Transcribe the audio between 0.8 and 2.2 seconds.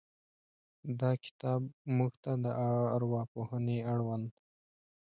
دا کتاب موږ